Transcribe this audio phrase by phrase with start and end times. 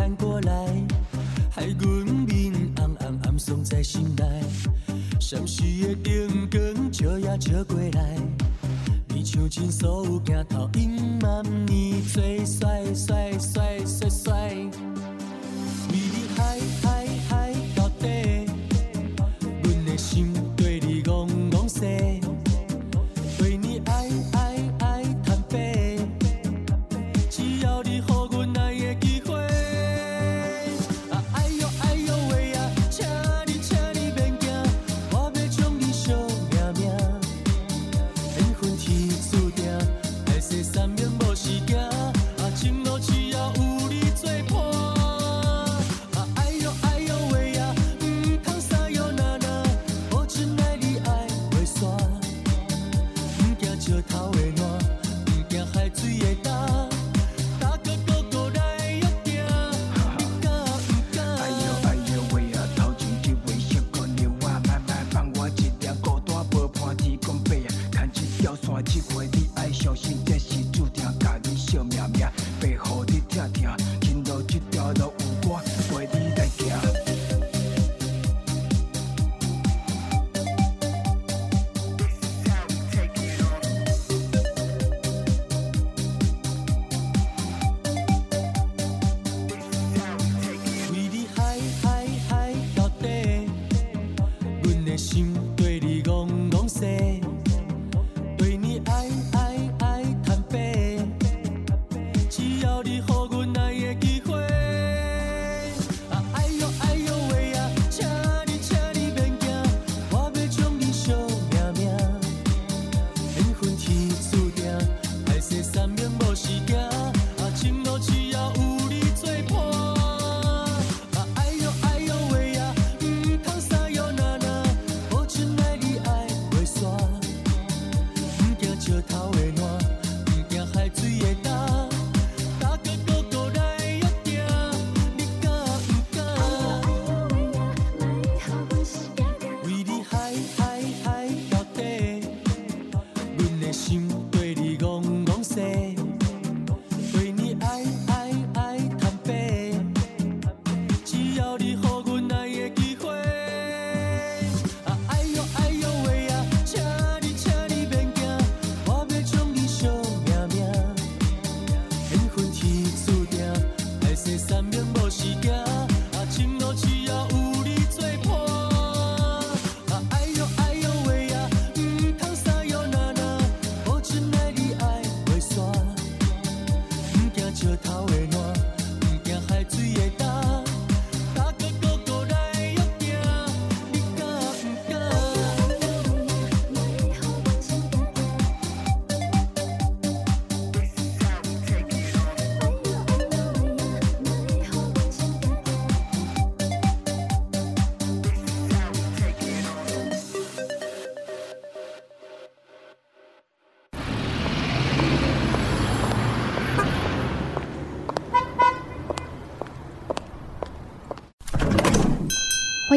[0.00, 0.39] 看过
[54.20, 54.49] now.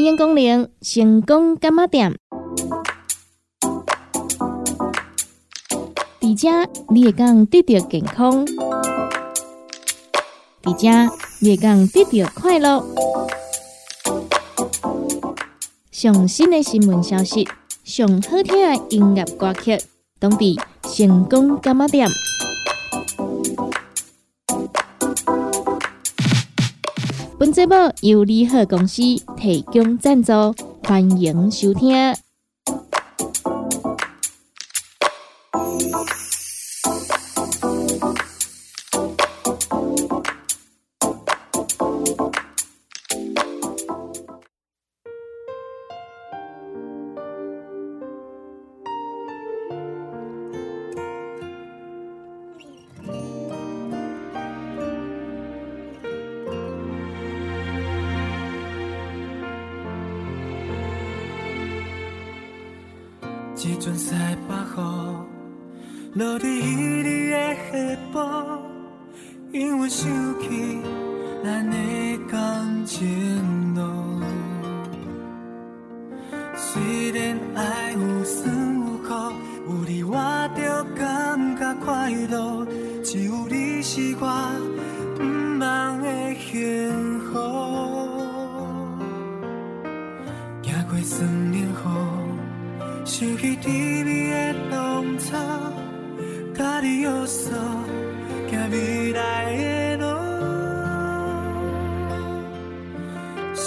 [0.04, 2.14] 烟功能成功干妈点。
[6.20, 8.46] 迪家，你也讲得到健康；
[10.62, 11.10] 迪家，
[11.40, 12.84] 你也讲得到快乐。
[15.90, 17.48] 上新的新闻消息，
[17.86, 19.78] 上好听的音乐歌曲，
[20.20, 22.10] 当地成功干妈点。
[27.44, 29.02] 本节目由利合公司
[29.36, 30.32] 提供赞助，
[30.82, 31.94] 欢迎收听。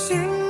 [0.06, 0.45] 心。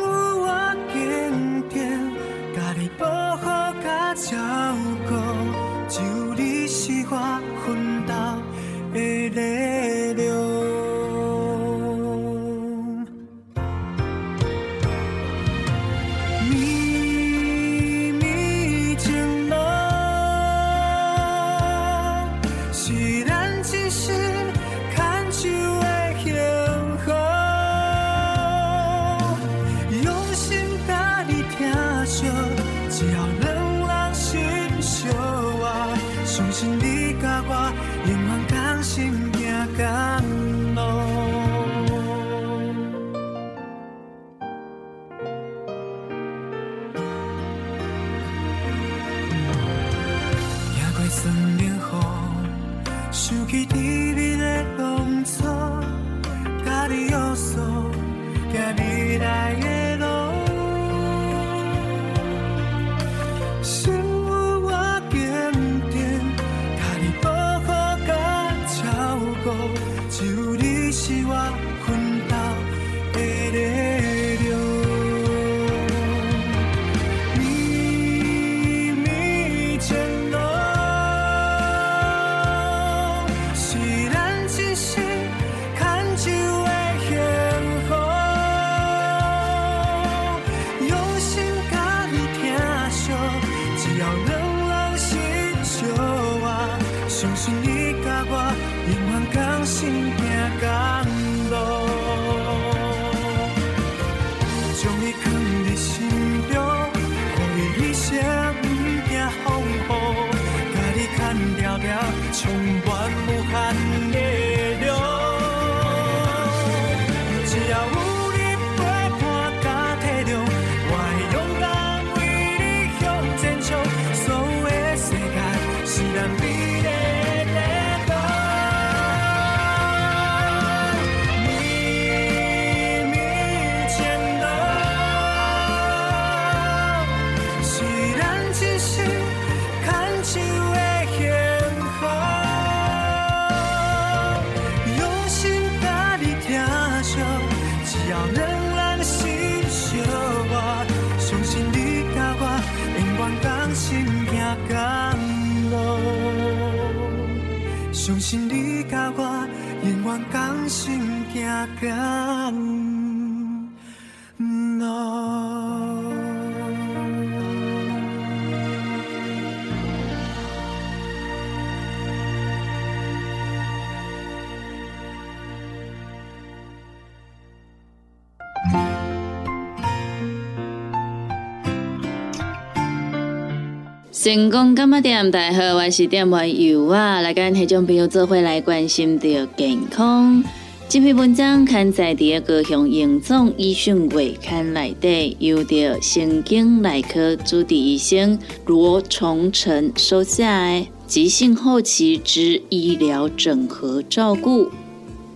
[184.27, 185.31] 成功干嘛店？
[185.31, 190.43] 大家好，我是店员尤啊，来跟听众朋友做伙来关心着健康。
[190.89, 200.85] 这篇文章刊载伫高雄荣总医讯月刊内底，由着神经内科主治医生罗崇成收下。
[201.07, 204.73] 急性后期之医疗整合照顾。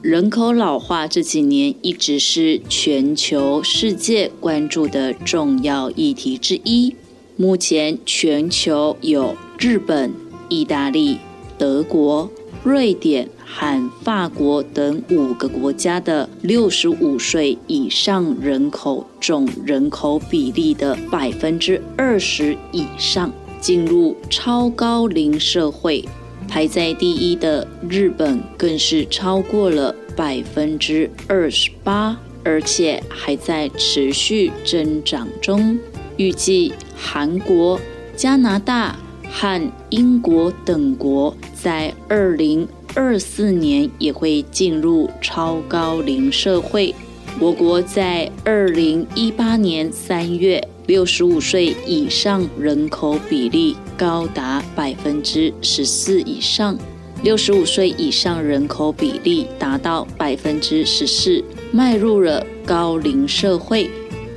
[0.03, 6.97] 人口老化这几年一直是全球世界关注的重要议题之一。
[7.41, 10.13] 目前全球有日本、
[10.51, 11.17] 意大利、
[11.57, 12.31] 德国、
[12.63, 26.05] 瑞典和法国等五个国家的六十五岁以上人口总人口比例的百分之二十以上进入超高龄社会。
[26.47, 35.79] 排在第一的日本更是超过了百分之二十八，而且还在持续增长中。
[36.19, 36.71] 预计
[37.03, 37.81] 韩国、
[38.15, 38.95] 加拿大
[39.31, 46.95] 和英国等国在二零二四年也会进入超高龄社会。
[47.39, 56.77] 我国在二零一八年三月，六十五岁以上人口比例高达百分之十四以上，
[57.23, 61.43] 六十五岁以上人口比例达到百分之十四，
[61.73, 63.89] 迈入了高龄社会。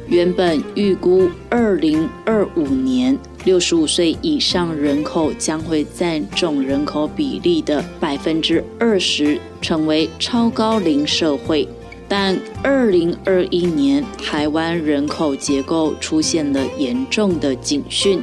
[0.07, 11.67] 原本预估二零二五年，六十五岁以上人口将会占总人口比例的百分之二十，成为超高龄社会。
[12.07, 18.21] 但二零二一年台湾人口结构出现了严重的警讯，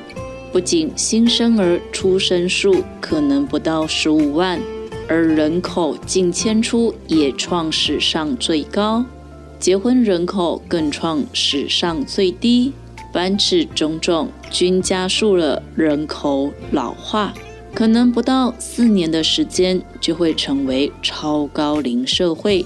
[0.53, 4.61] 不仅新生儿出生数可能不到十五万，
[5.09, 9.05] 而人口净迁出也创史上最高，
[9.61, 12.73] 结婚人口更创史上最低。
[13.13, 17.35] 凡此种种，均加速了人口老化，
[17.75, 22.65] 可能不到四年的时间，就会成为超高龄社会。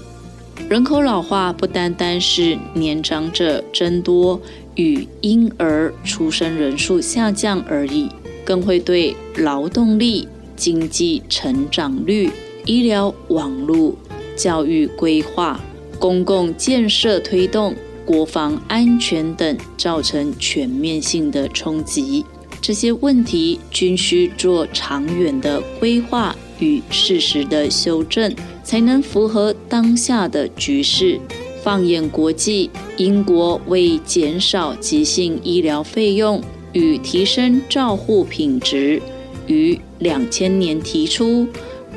[0.69, 4.39] 人口老化不单单是年长者增多
[4.75, 8.07] 与婴儿出生人数下降而已，
[8.45, 12.31] 更会对劳动力、经济成长率、
[12.65, 13.95] 医疗网络、
[14.37, 15.59] 教育规划、
[15.99, 17.75] 公共建设推动。
[18.05, 22.23] 国防安全等造成全面性的冲击，
[22.61, 28.31] 这些问题均需做长远的规划与适时的修正，
[28.63, 31.19] 才能符合当下的局势。
[31.63, 36.39] 放眼国际，英国为减少急性医疗费用
[36.73, 39.01] 与提升照护品质，
[39.47, 41.47] 于两千年提出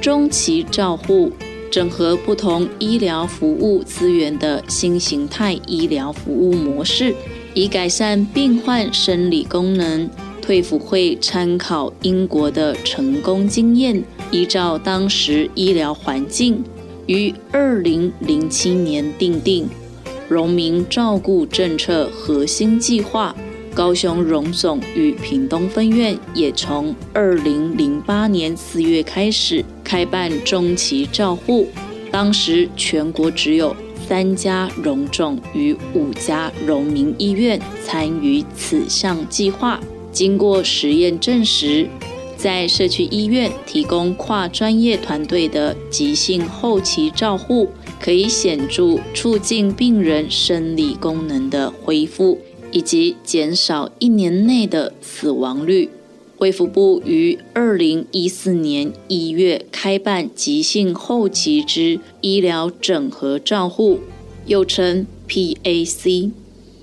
[0.00, 1.30] 中期照护。
[1.70, 7.14] 整合不同医疗服务资源的新形态医疗服务模式，
[7.54, 10.08] 以改善病患生理功能。
[10.40, 16.64] 退辅会参考英国的成功经验，依照当时医疗环境，
[17.06, 19.68] 于二零零七年订定
[20.26, 23.36] 荣民照顾政策核心计划。
[23.78, 31.68] 高雄荣总与屏东分院也从二零零八年四月开始开办中期照护，
[32.10, 33.76] 当时全国只有
[34.08, 39.78] 三家荣总与五家荣民医院参与此项计划。
[40.10, 41.88] 经过实验证实，
[42.36, 47.68] 在社区医院提供跨专业团队的急性后期照护，
[48.00, 52.40] 可以显著促进病人生理功能的恢复。
[52.70, 55.90] 以及减少一年内的死亡率。
[56.38, 63.98] 卫福部于二零一四年一月开办急性后期之医疗整合照护，
[64.46, 66.30] 又称 PAC，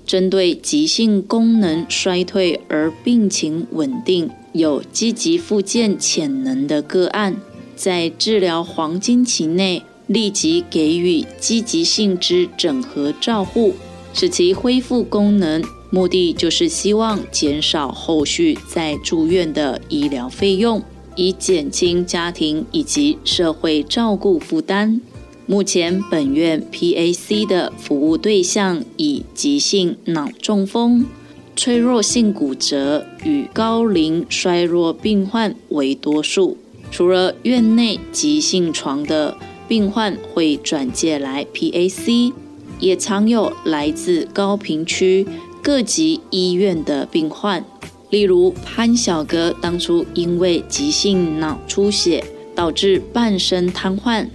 [0.04, 7.36] 针对急性功能衰退而病情稳定、有积极复健潜能的个案，
[7.74, 13.72] 在治疗黄金期内立即给予积极性之整合照护，
[14.12, 15.64] 使其恢复功能。
[15.90, 20.82] 目的就是希望减少后续在住院的医疗费用，
[21.14, 25.00] 以减轻家庭以及社会照顾负担。
[25.46, 31.06] 目前本院 PAC 的服务对象以急性脑中风、
[31.54, 36.56] 脆弱性骨折与高龄衰弱病患为多数。
[36.90, 39.36] 除了院内急性床的
[39.68, 42.32] 病患会转介来 PAC，
[42.80, 45.26] 也常有来自高频区。
[45.66, 47.64] 各级医院的病患，
[48.10, 52.22] 例如潘小哥，当初因为急性脑出血
[52.54, 54.28] 导致半身瘫痪，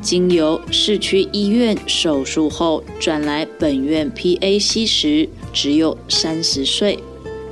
[0.00, 6.98] 经由市区医院手术后转来本院 PAC 时，只有三十岁，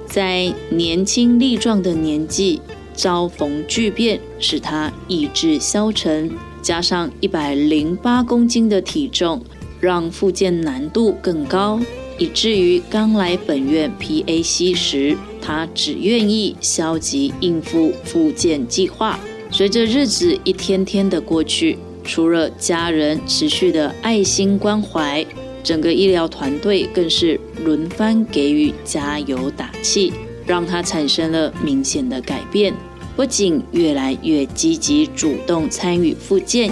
[0.08, 2.60] 在年轻力壮的年纪
[2.94, 9.40] 遭逢巨变，使他意志消沉，加上一百零八公斤的体重，
[9.78, 11.78] 让复健难度更高。
[12.20, 19.18] 以至于刚来本院 PAC 时，他只愿意消极应付复健计划。
[19.50, 25.24] 随着日子一天天的过去，除了家人持续的爱心关怀，
[25.62, 30.12] 整个医疗团队更是轮番给予加油打气，
[30.46, 32.74] 让他产生了明显的改变。
[33.16, 36.70] 不仅越来越积极主动参与复健，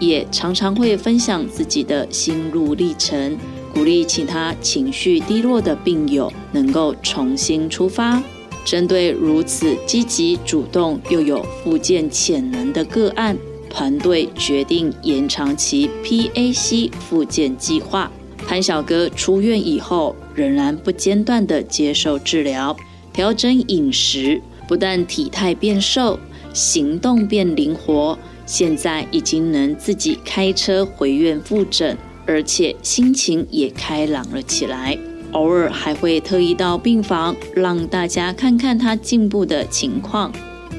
[0.00, 3.36] 也常常会分享自己的心路历程。
[3.72, 8.22] 鼓励其他情绪低落的病友能够重新出发。
[8.64, 13.36] 针对如此积极主动又有复健潜能的个案，
[13.70, 18.10] 团队决定延长其 PAC 复健计划。
[18.46, 22.76] 潘小哥出院以后，仍然不间断地接受治疗，
[23.12, 26.18] 调整饮食，不但体态变瘦，
[26.52, 31.96] 行动变灵活，现在已经能自己开车回院复诊。
[32.28, 34.98] 而且心情也开朗了起来，
[35.32, 40.30] 偶尔还会特意到病房让大家看看他进步的情况。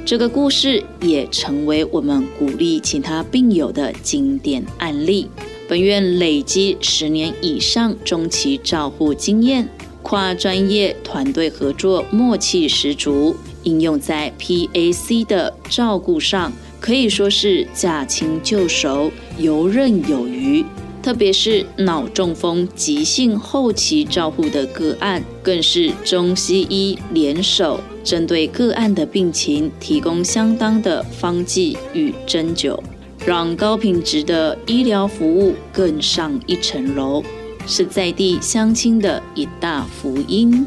[0.05, 5.27] 这个故事也成为我们鼓励其他病友的经典案例。
[5.67, 9.67] 本院累积十年以上中期照护经验，
[10.03, 20.63] 跨专业团队合作默契十足，应用在 PAC 的照顾上可以说是驾轻就熟、游刃有余。
[21.01, 32.77] 特别是脑中风急性后期照护的个案，更是中西医联手，针对个案的病情提供相当的方剂与针灸，
[33.25, 37.23] 让高品质的医疗服务更上一层楼，
[37.65, 40.65] 是在地乡亲的一大福音。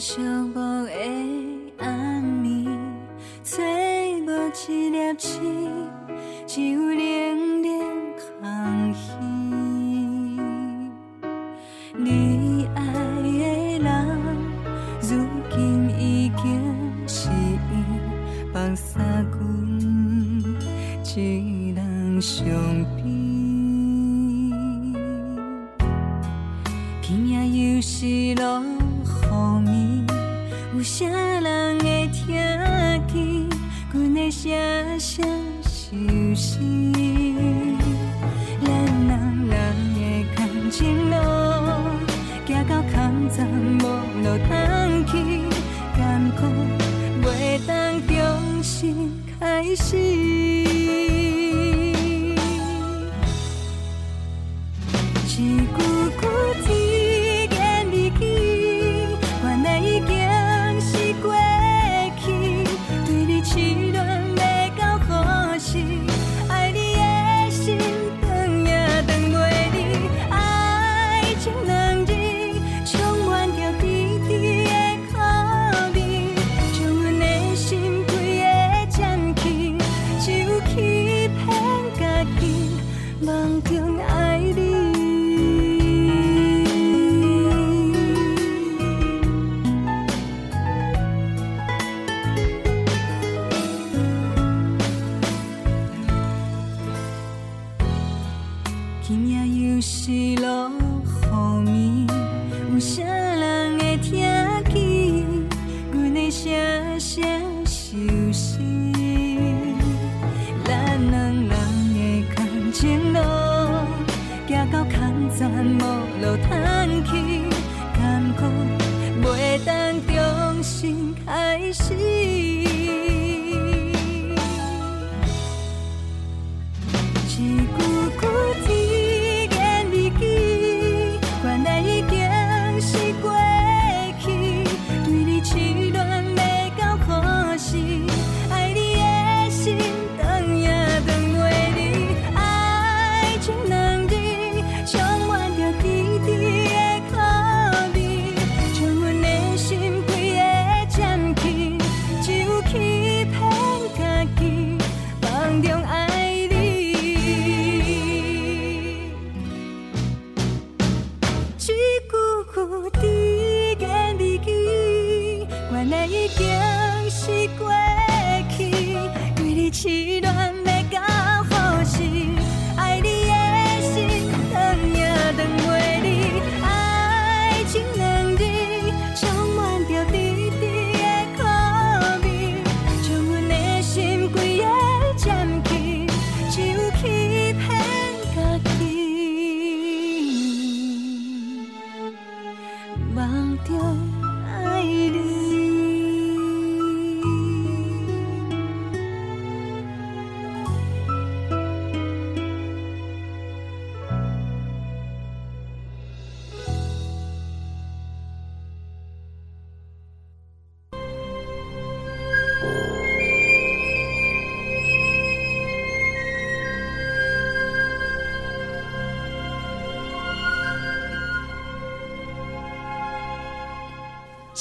[0.00, 0.40] Chưa.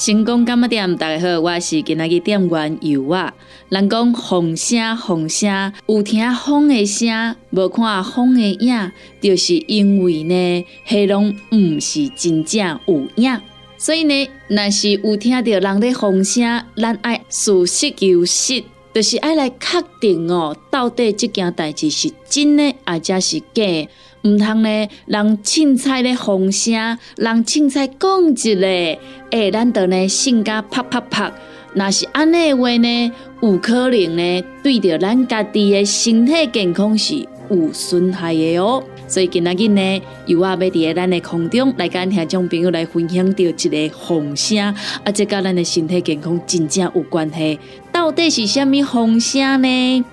[0.01, 3.33] 成功干么店，大家好，我是今仔日店员尤啊。
[3.67, 13.41] 人讲风声，风声有听风的声，无看风的影，就是因为呢，黑龙毋是真正有影。
[13.77, 23.63] 所以呢，若是有听到人的风声，咱爱实事求是，就是爱来确定哦，到底这件代志是真的，还是是假？
[24.23, 26.73] 毋通呢，人凊彩咧风声，
[27.15, 28.67] 人凊彩讲一个，
[29.31, 31.31] 诶，咱得呢性格啪啪啪。
[31.73, 37.15] 若是安尼话呢，有可能呢，对着咱家己的身体健康是
[37.49, 38.83] 有损害的哦。
[39.07, 47.57] 所以今仔日呢，又啊要伫咱的空中来跟听众朋友来分享到一个风声，啊，这甲咱的身体健康真正有关系。
[47.91, 50.05] 到底是虾米风声呢？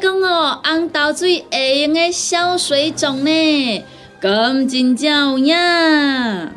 [0.00, 3.84] 讲哦，红豆水会用的消水肿呢，
[4.20, 6.50] 咁真正有影。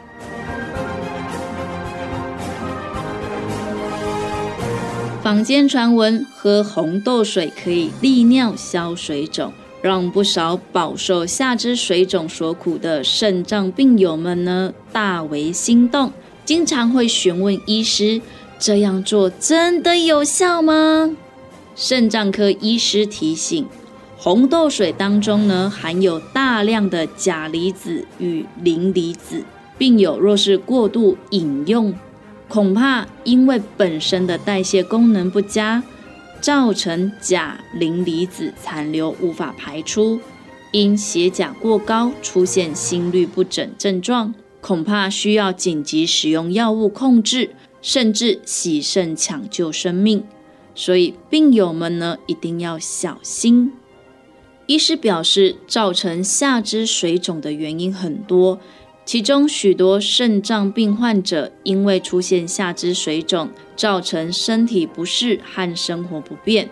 [5.21, 9.51] 坊间传闻喝红豆水可以利尿消水肿，
[9.81, 16.13] 让不少饱受下肢水肿所苦的肾脏病友们呢大为心动，
[16.45, 18.21] 经常会询问医师：
[18.57, 21.11] 这样做真的有效吗？
[21.75, 23.65] 肾脏科医师提醒：
[24.17, 29.43] 红豆水当中呢含有大量的钾离子与磷离子，
[29.77, 31.93] 病友若是过度饮用。
[32.47, 35.83] 恐怕因为本身的代谢功能不佳，
[36.39, 40.19] 造成钾磷离子残留无法排出，
[40.71, 47.49] 因血钾过高出现心律不整症状，恐怕需要紧急使用药物控制，
[47.81, 50.23] 甚至洗肾抢救生命。
[50.75, 53.73] 所以病友们呢一定要小心。
[54.65, 58.59] 医师表示，造成下肢水肿的原因很多。
[59.05, 66.69] 其中许多肾脏病患者因为出现下肢水肿，造成身体不适和生活不便。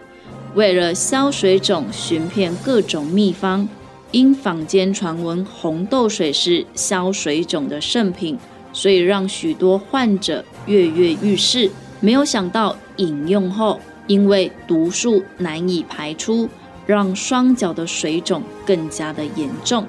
[0.55, 3.67] 为了消水肿，寻遍各种秘方，
[4.11, 8.39] 因坊间传闻红豆水是消水肿的圣品，
[8.71, 11.69] 所以让许多患者跃跃欲试。
[11.99, 13.79] 没有想到饮用后，
[14.11, 16.49] 因为毒素难以排出，
[16.85, 19.85] 让双脚的水肿更加的严重。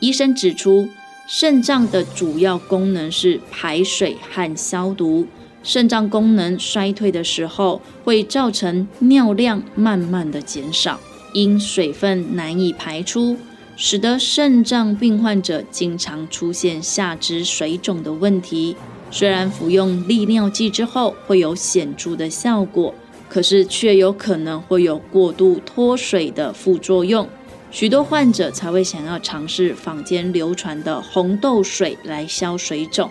[0.00, 0.88] 医生指出。
[1.28, 5.26] 肾脏的主要功能是排水和消毒。
[5.64, 11.00] 肾脏功能衰退的时候，会造成尿量慢慢的减少，
[11.32, 13.36] 因水分难以排出，
[13.76, 18.76] 使得肾脏病患者经常出现下肢水肿的问题。
[19.10, 22.94] 虽然服用利尿剂之后会有显著的效果，
[23.36, 27.28] 可是却有可能会有过度脱水的副作用。
[27.70, 33.10] 许多患者才会想要尝试坊间流传的红豆水来消水肿。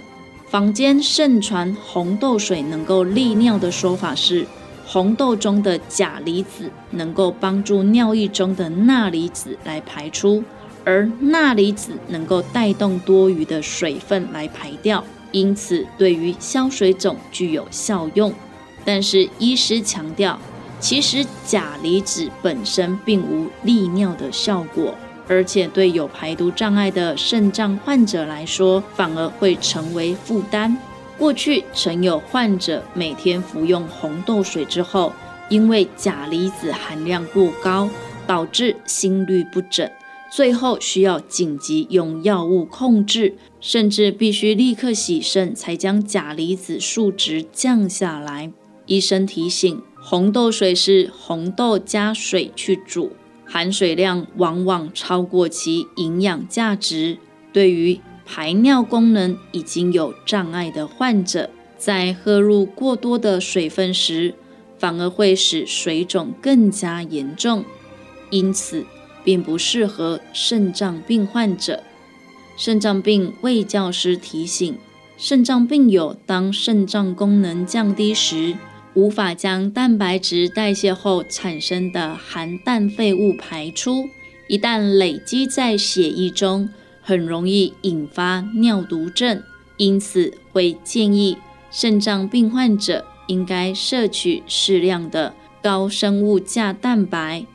[0.50, 4.48] 坊间盛传红豆水能够利尿的说法是，
[4.88, 10.44] 红豆中的钾离子能够帮助尿液中的钠离子来排出，
[10.84, 18.34] 而钠离子能够带动多余的水分来排掉，因此对于消水肿具有效用。
[18.86, 20.40] 但是医师强调。
[20.78, 24.94] 其实钾离子本身并无利尿的效果，
[25.28, 30.78] 而且对有排毒障碍的肾脏患者来说，反而会成为负担。
[31.18, 35.12] 过去曾有患者每天服用红豆水之后，
[35.50, 37.90] 因为钾离子含量过高，
[38.28, 39.90] 导致心律不整，
[40.30, 48.52] 最后需要紧急用药物控制，甚至必须立刻洗肾才将钾离子数值降下来。
[48.86, 49.82] 医生提醒。
[50.08, 57.18] 红豆水是红豆加水去煮，含水量往往超过其营养价值。
[57.52, 64.36] 对于排尿功能已经有障碍的患者，在喝入过多的水分时，
[64.78, 67.66] 反而会使水肿更加严重。
[68.30, 68.86] 因此，
[69.24, 71.82] 并不适合肾脏病患者。
[72.56, 74.78] 肾脏病卫教师提醒：
[75.18, 78.56] 肾脏病友当肾脏功能降低时。
[78.96, 84.10] 无法将蛋白质代谢后产生的含氮废物排出，
[84.48, 86.70] 一旦累积在血液中，
[87.02, 89.44] 很容易引发尿毒症。
[89.78, 91.38] 因此，会建议
[91.70, 97.46] 肾脏病患者应该摄取适量的高生物价蛋白，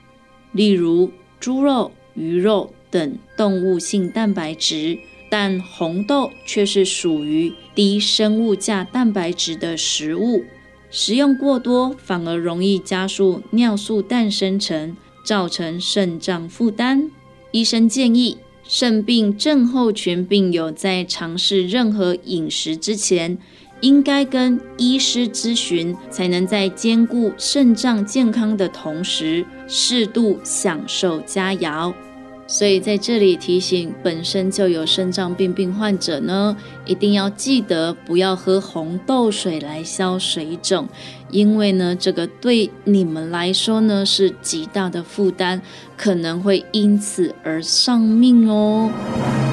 [0.53, 4.99] 例如猪肉、鱼肉等动物性蛋白质。
[5.33, 10.43] 但红豆却是属于低生物价蛋白质的食物。
[10.91, 17.11] 食用过多反而容易加速尿素氮生成，造成肾脏负担。
[17.53, 23.39] 医生建议，肾病症候群病友在尝试任何饮食之前，
[23.81, 31.95] 应该跟医师咨询，才能在兼顾肾脏健康的同时，适度享受佳肴。
[32.51, 40.89] 所以在这里提醒本身就有肾脏病病患者呢一定要记得不要喝红豆水来消水肿。
[41.31, 45.63] 因为呢这个对你们来说呢是极大的负担
[45.97, 49.50] 可能会因此而丧命哦。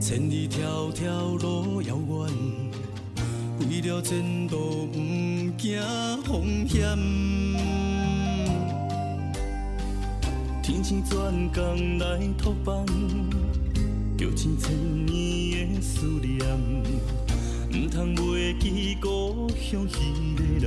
[0.00, 2.32] 千里迢迢路遥远，
[3.58, 4.98] 为了前途不
[5.58, 5.82] 惊
[6.24, 6.96] 风险。
[10.62, 12.86] 天青转岗来托梦，
[14.16, 16.40] 着千千年的思念，
[17.72, 19.96] 唔通袂记故乡迄
[20.36, 20.44] 个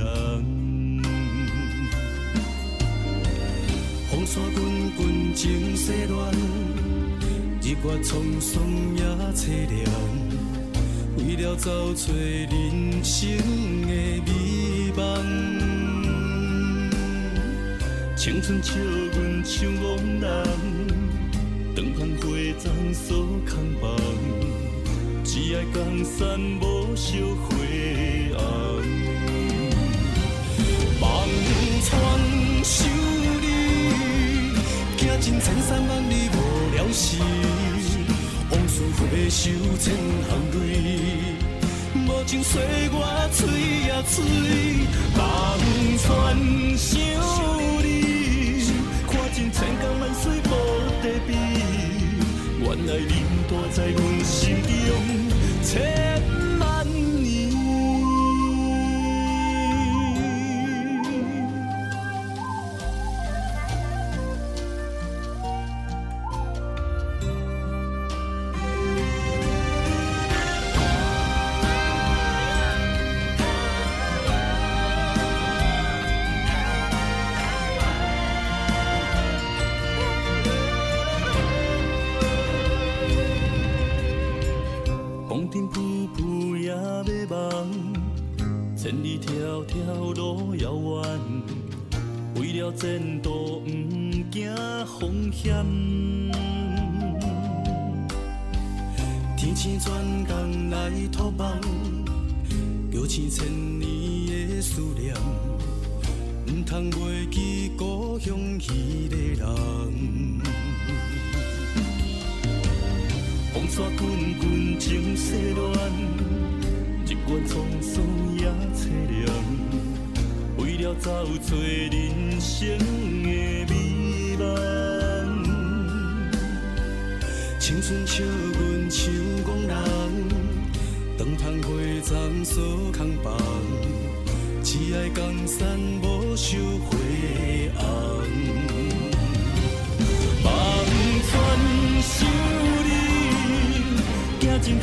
[4.10, 6.99] 风沙滚滚情丝乱。
[7.62, 8.62] 日月沧桑
[8.96, 9.02] 也
[9.34, 9.84] 凄凉，
[11.18, 13.20] 为了找寻人生
[13.82, 13.92] 的
[14.24, 14.30] 美
[14.96, 15.00] 梦。
[18.16, 18.72] 青春笑
[19.12, 19.84] 阮像憨
[20.20, 20.24] 人，
[21.76, 22.24] 长捧花
[22.58, 23.08] 簪锁
[23.46, 23.84] 空房，
[25.22, 26.18] 只爱江山
[26.62, 27.44] 无惜花
[28.38, 28.40] 红。
[30.98, 31.04] 望
[31.84, 31.88] 穿
[32.64, 32.72] 千
[33.42, 33.44] 里，
[34.96, 36.19] 行尽千山万里。
[36.90, 39.48] 往事回首，
[39.78, 39.94] 千
[40.26, 40.58] 行泪。
[41.94, 42.98] 无情岁月
[43.32, 43.38] 催
[43.86, 44.24] 呀催，
[45.16, 45.20] 望
[45.98, 46.04] 穿
[46.76, 46.90] 千
[47.80, 47.86] 里，
[49.06, 50.52] 看尽千江万水无
[51.00, 51.30] 底边。
[52.60, 53.12] 原来你
[53.48, 56.29] 躲在阮心中。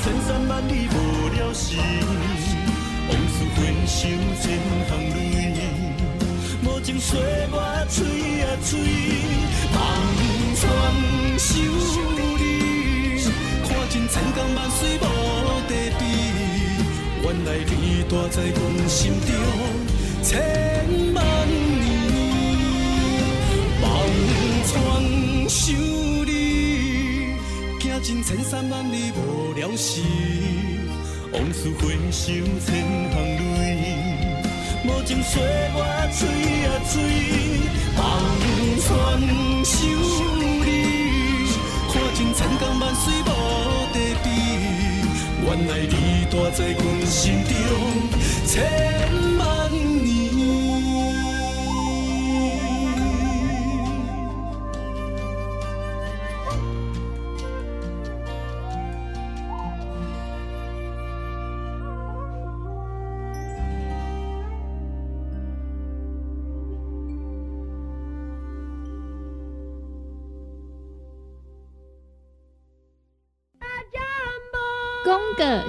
[0.08, 1.76] 千山万里无了时，
[3.10, 4.08] 往事回首
[4.42, 5.20] 千行泪。
[6.64, 7.26] 无情岁月
[7.90, 8.80] 催啊催，
[9.74, 9.78] 望
[10.56, 10.64] 穿
[11.38, 11.48] 秋
[11.92, 11.94] 水。
[13.68, 15.04] 看尽千江万水无
[15.68, 16.02] 地避，
[17.22, 17.72] 原来你
[18.08, 19.30] 住在阮心中
[20.24, 20.32] 千
[21.14, 21.18] 万
[21.82, 21.84] 年。
[23.82, 23.86] 望
[24.66, 24.72] 穿
[25.50, 26.07] 秋。
[28.08, 30.02] 看千山万里无了时，
[31.34, 32.32] 往事回首
[32.66, 33.20] 千行
[33.60, 33.60] 泪。
[34.86, 35.78] 无情岁月
[36.14, 36.26] 催
[36.64, 36.96] 啊催，
[37.98, 38.02] 望
[38.80, 38.88] 穿
[39.62, 39.76] 秋
[40.16, 40.24] 水。
[41.92, 43.30] 看尽千江万水无
[43.92, 44.26] 地边，
[45.44, 45.94] 原来你
[46.32, 47.52] 住在阮心中。
[48.46, 49.37] 千。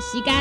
[0.01, 0.35] 时间。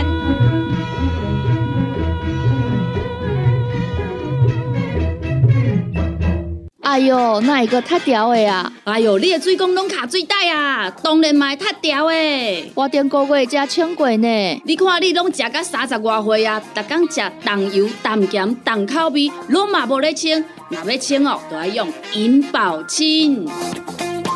[6.82, 8.72] 哎呦，那一个太屌的呀！
[8.86, 10.89] 哎呦，你的嘴功拢卡最大呀！
[11.04, 14.62] 当然卖太屌的，我顶个月才称过呢。
[14.65, 23.46] 你看你拢食到三十外岁啊，逐天食重油、重咸、重口味，拢嘛无咧称，若要称哦，都要用银保清。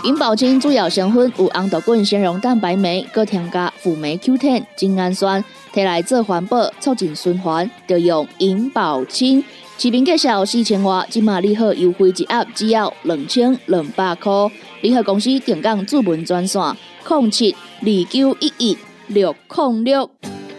[0.04, 9.44] 银保清主要成分有红豆根、纤溶蛋白酶，搁添加辅酶 Q10、精氨酸，摕来做环保、促进循环，就用银保清。
[9.78, 14.32] 市面介绍四千瓦，今马礼盒优惠一盒只要两千两百块。
[14.82, 16.60] 礼盒公司定岗主文专线：
[17.08, 20.10] 零七二九一一六零六。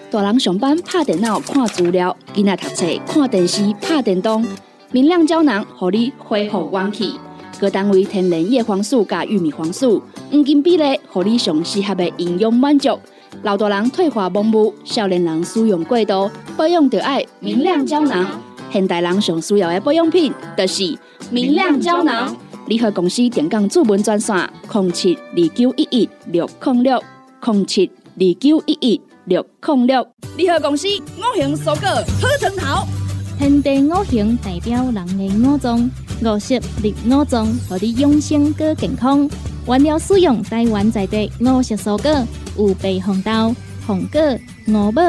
[0.09, 4.47] 大人上班拍电脑看资料，囡仔读册看电视拍电动。
[4.93, 7.15] 明亮胶囊，互你恢复元气。
[7.63, 12.99] 各单位天然叶黄素加玉米黄素，黄金比例，互你上适合的营养满足。
[13.45, 18.27] 老大人退化盲目，少年人使用过度，保养就要明亮胶囊。
[18.73, 20.99] 现代人上需要的保养品，就是
[21.31, 22.37] 明亮胶囊。
[22.67, 24.37] 联合公司电讲主文专线：
[24.73, 27.01] 零七二九一一六零六
[27.47, 30.05] 零七二九一一六零六。
[30.37, 32.89] 联合公司五行蔬果好藤头，
[33.39, 35.89] 天地五行代表人的五脏，
[36.25, 39.29] 五色绿五脏，让你养生更健康。
[39.67, 43.55] 原料使用台湾在地五色蔬果，有白红豆、
[43.87, 44.21] 红果、
[44.69, 45.03] 五宝、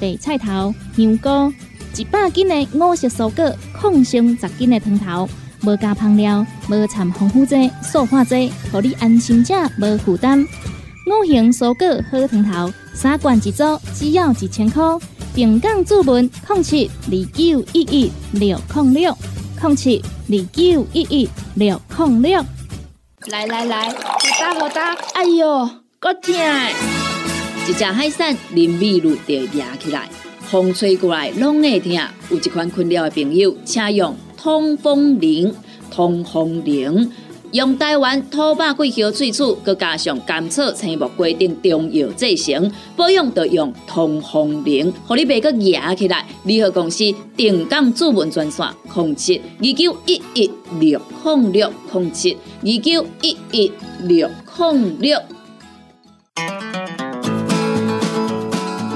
[0.00, 1.52] 白菜头、香菇。
[1.96, 5.28] 一百斤的五色蔬果，抗性十斤的汤头，
[5.62, 10.40] 无加香料，无掺防腐剂、塑化剂，让你安心吃，无负担。
[10.40, 13.62] 五行蔬果好汤头，三罐一组，
[13.94, 14.82] 只要一千块。
[15.34, 19.18] 平港注文零七二九一一六零六
[19.62, 22.44] 零七二九一一六零六。
[23.28, 23.94] 来来来，好
[24.40, 26.34] 打好打，哎哟，够痛！
[27.68, 30.08] 一只海扇淋米露就压起来。
[30.40, 31.92] 风吹过来拢会痛，
[32.30, 35.54] 有一款困扰的朋友，请用通风铃。
[35.88, 37.12] 通风铃
[37.56, 46.26] 用台湾土白桂花萃取，佮加上甘草、青木规定中药制成，保养要用通风灵，互你袂佮压起来。
[46.44, 47.02] 联合公司
[47.34, 55.18] 定岗主文专线：零七二九一一六控六零七二九一一六控六。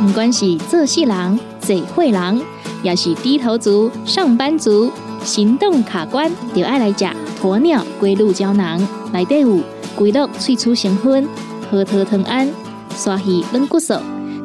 [0.06, 2.42] 不管是做事人、做会人，
[2.82, 4.92] 也是低头族、上班族，
[5.24, 7.06] 行动卡关，就爱来食
[7.42, 8.80] 鸵鸟龟鹿胶囊。
[9.12, 9.60] 内底有
[9.96, 11.28] 龟鹿萃取成分，
[11.70, 12.48] 核桃藤胺、
[12.94, 13.94] 鲨鱼软骨素，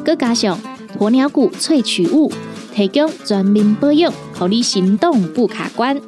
[0.04, 0.60] 佮加上
[0.98, 2.32] 鸵鸟骨萃取物，
[2.74, 6.00] 提供全面保养，让你行动不卡关。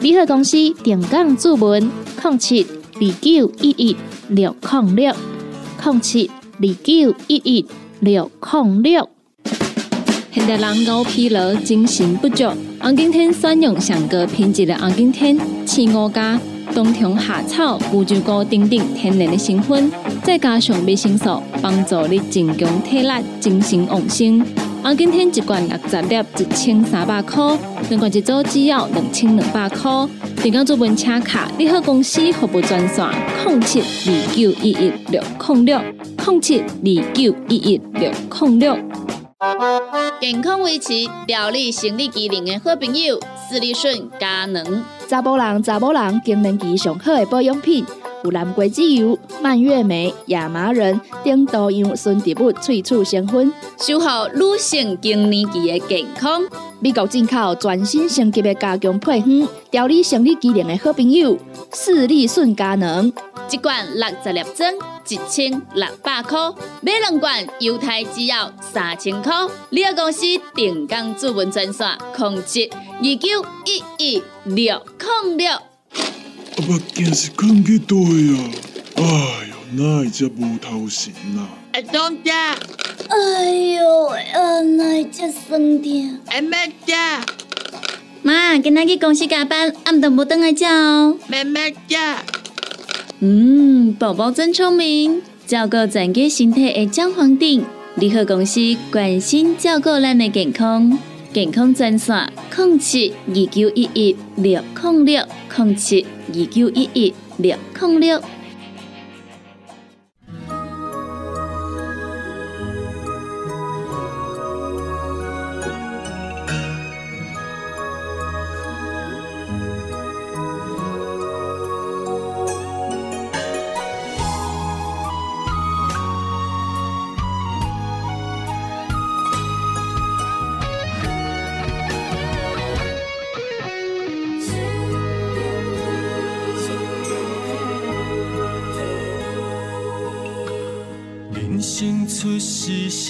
[0.00, 1.90] 联合公司电讲注文：
[2.22, 3.96] 零七二九一一
[4.28, 5.14] 六零六
[5.84, 7.66] 零七二九一一。
[8.02, 9.10] 六控六，
[10.32, 12.50] 现代人熬疲劳、精神不足。
[12.82, 16.40] 红景天选用上个品质的红景天，青五加
[16.74, 24.42] 冬虫夏草、乌鸡菇等等天然的成分，再加上维生素，帮助你增强体力、精神旺盛。
[24.82, 27.54] 红景天一罐六十粒，一千三百块；
[27.90, 29.90] 两罐一组，只要两千两百块。
[30.42, 33.06] 订购做本车卡，你好公司服务专线：
[33.46, 35.78] 零七二九一一六零六。
[36.26, 38.74] 零七二九一一六零六，
[40.20, 40.92] 健康维持、
[41.26, 44.84] 调理生理机能的好朋友，斯利顺佳能。
[45.08, 47.82] 查甫人、查某人经年期上好的保养品，
[48.24, 56.42] 有蓝桂枝油、蔓越莓、亚麻仁等多样纯植物萃取成分，守护女性更年期的健康。
[56.80, 61.36] 美国进口全新升级的加强配方，调理生理机能的好朋友，
[61.72, 63.12] 四力顺佳能。
[63.50, 64.72] 一罐六十粒装，
[65.08, 66.38] 一千六百块；
[66.82, 69.34] 买两罐，犹太只要三千块。
[69.70, 74.80] 你个公司定岗主文专线：控制二九一一六
[75.24, 75.69] 零六。
[76.60, 78.50] 阿爸，今是困去倒呀？
[78.96, 79.02] 哎
[79.48, 81.48] 呦，哪会只无头神啊？
[81.72, 82.54] 阿东家。
[83.08, 86.18] 哎呦，啊，哪会只酸痛？
[86.26, 87.24] 阿妹家。
[88.22, 91.16] 妈，今仔去公司加班，暗顿无等来叫哦。
[91.28, 92.22] 妹妹家。
[93.20, 97.64] 嗯，宝宝真聪明，照顾整个身体的姜黄锭。
[97.94, 98.60] 联合公司
[98.92, 100.98] 关心照顾咱的健康，
[101.32, 105.24] 健康专线：零七二九一一六零六
[105.56, 108.20] 零七二九一一六零六。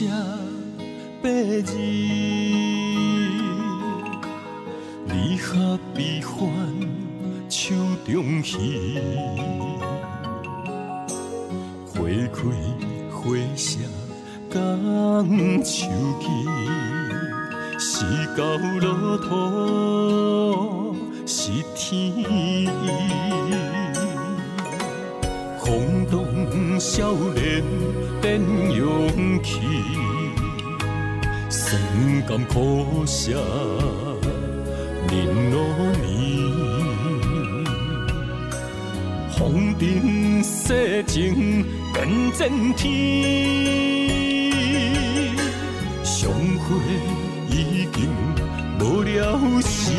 [0.01, 0.40] 下。
[41.21, 42.89] 情更争天，
[46.03, 46.67] 相会
[47.51, 48.09] 已经
[48.81, 49.93] 无了时。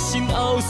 [0.00, 0.66] 心后事，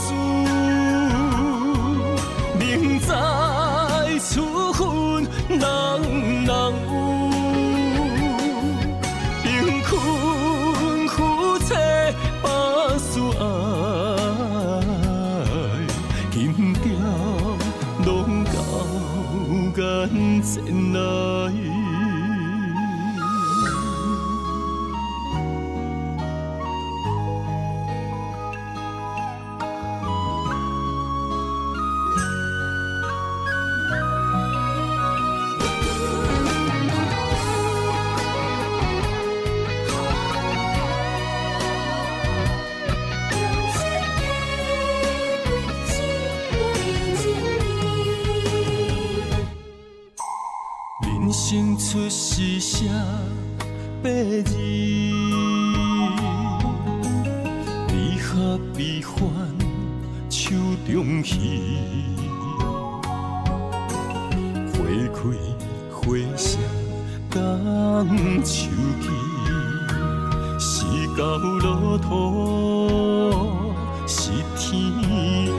[71.49, 73.63] 到路途
[74.05, 75.49] 是天意，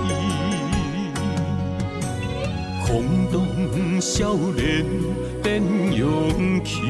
[2.86, 4.84] 空洞少年。
[5.43, 5.62] 变
[5.95, 6.82] 勇气，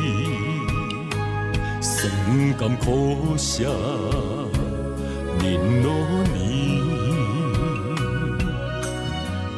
[1.81, 2.13] 酸
[2.59, 3.63] 甘苦涩
[5.41, 5.93] 忍落
[6.35, 6.83] 年，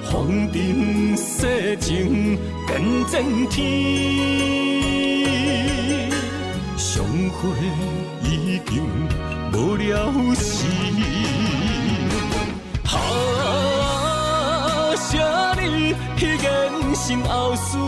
[0.04, 2.38] 风尘世情
[2.68, 5.11] 更争天，
[6.94, 7.40] 相会
[8.22, 8.84] 已经
[9.54, 10.66] 无了时。
[12.84, 12.92] 啊，
[14.94, 16.44] 啥你彼件
[16.94, 17.78] 心后事？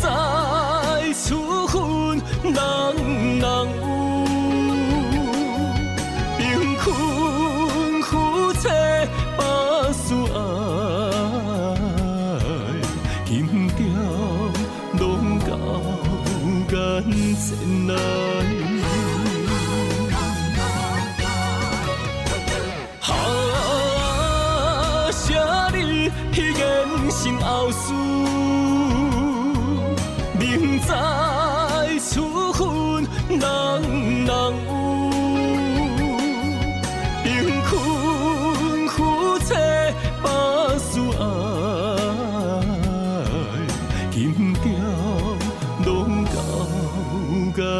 [0.00, 0.06] 在
[1.12, 1.76] 处分
[2.44, 3.91] 人人有，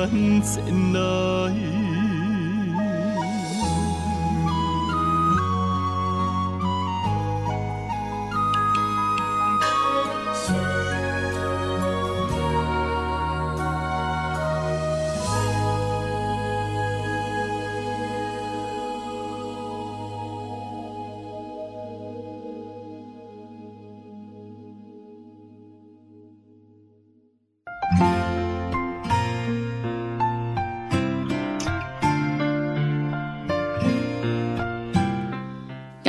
[0.02, 1.71] 交眼前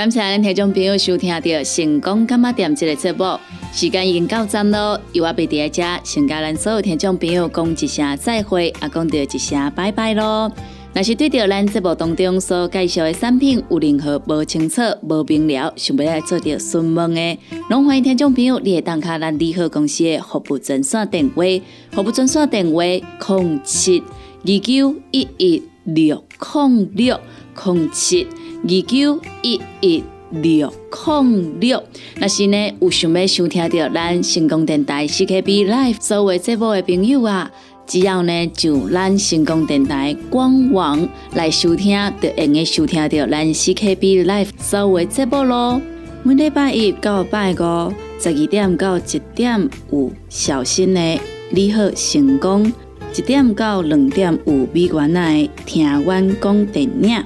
[0.04, 3.40] 感谢咱听众朋友收听到成功干嘛店这个节目，
[3.72, 10.52] 时间已经到站咯，由我贝第一家，先甲咱所有听众朋友讲一声再会，也讲到一声拜拜咯。
[10.94, 17.40] 若是对着咱节目当中所介绍的产品有任何无清楚、无明了，想要来做着询问的，
[17.70, 21.44] 拢欢迎听众朋友你会打卡咱利好公司的服务专线电话，
[21.92, 26.22] 服务专线电话：零七二九一一六
[26.54, 27.18] 零六
[27.64, 28.28] 零七。
[28.66, 30.02] 二九一一
[30.32, 31.84] 六零六，
[32.16, 37.52] 若是呢有想要收听到咱成功电台 CKB Live 所有节目的朋友啊，
[37.86, 45.82] 只要呢就咱成功电台官网来收听，就用个收听到咱 CKB Life 所有节目咯。
[46.24, 52.72] 每礼拜一到拜五十二点到一点有小新的你好成功，
[53.14, 57.22] 一点到两点有美元的听阮讲电影，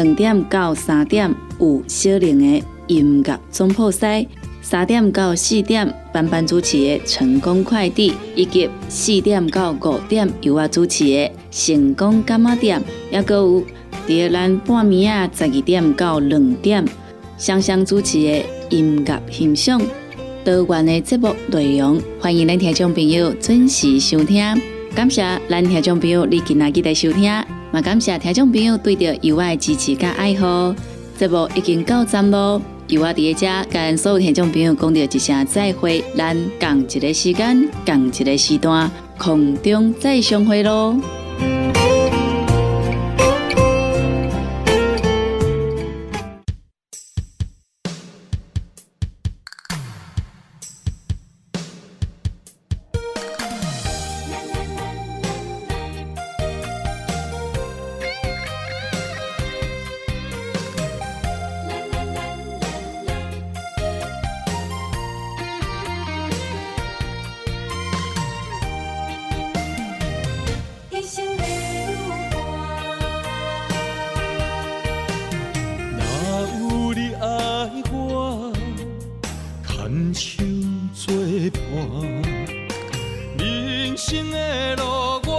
[0.00, 4.26] 两点到三点有小玲的音乐总破塞。
[4.62, 13.62] 三点到四点，班班主持的成功快递，以及四点到五点由我主持的成功干妈店，也搁有
[14.08, 16.82] 伫咱半暝啊十二点到两点，
[17.36, 19.80] 双双主持的音乐欣赏
[20.42, 24.42] 多元的节目内容，欢迎咱听众朋友准时收听。
[24.94, 27.30] 感谢咱听众朋友你今仔日来收听，
[27.72, 30.74] 嘛感谢听众朋友对着由我的支持甲爱好。
[31.16, 32.60] 节目已经到站咯。
[32.88, 40.96] 由我伫遮跟所有听众朋友讲着一声再会，咱共一个时间，共一个时段，空中再相会咯。
[80.00, 80.42] 牵手
[80.94, 81.14] 作
[81.52, 81.60] 伴，
[83.36, 85.29] 人生的路。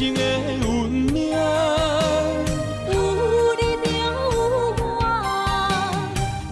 [0.00, 0.64] 一生的运
[1.12, 2.94] 命，有
[3.58, 4.02] 你就有
[4.78, 4.82] 我，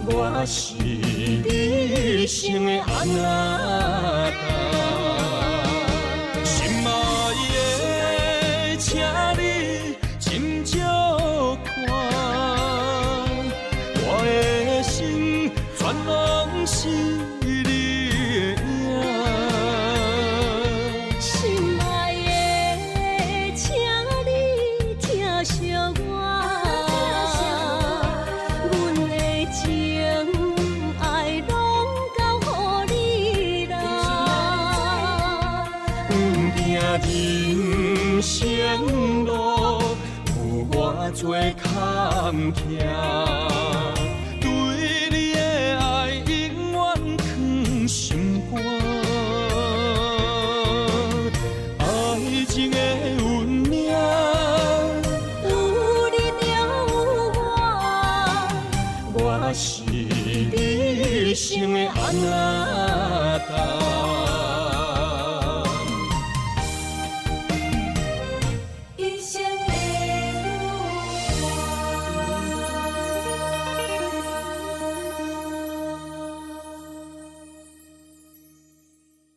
[0.05, 1.49] 我是你
[2.21, 3.68] 一生的安娜。